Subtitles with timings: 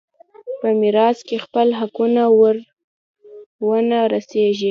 [0.59, 2.55] په میراث کې خپل حقونه ور
[3.67, 4.59] ونه رسېږي.